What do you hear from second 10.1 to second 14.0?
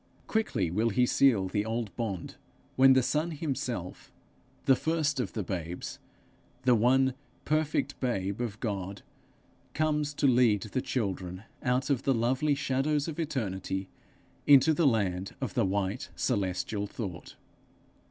to lead the children out of the lovely 'shadows of eternity'